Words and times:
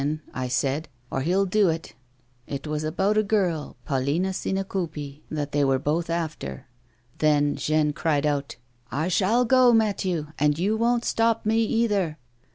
Don't 0.01 0.09
go, 0.09 0.13
Jean,' 0.13 0.21
I 0.33 0.47
said,' 0.47 0.89
or 1.11 1.21
he'll 1.21 1.45
do 1.45 1.69
it.' 1.69 1.93
It 2.47 2.65
was 2.65 2.83
about 2.83 3.19
a 3.19 3.21
girl, 3.21 3.77
Paulina 3.85 4.29
Sinacoupi, 4.29 5.21
that 5.29 5.51
they 5.51 5.63
were 5.63 5.77
both 5.77 6.09
after. 6.09 6.65
Then 7.19 7.55
Jean 7.55 7.93
cried 7.93 8.25
out,' 8.25 8.55
I 8.91 9.09
shall 9.09 9.45
go, 9.45 9.71
Mathieu; 9.73 10.29
and 10.39 10.57
you 10.57 10.75
won't 10.75 11.05
stop 11.05 11.45
me, 11.45 11.63
either.' 11.65 12.17